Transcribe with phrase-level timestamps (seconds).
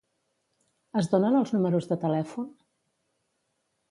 [1.01, 2.47] Es donen els números de telèfon?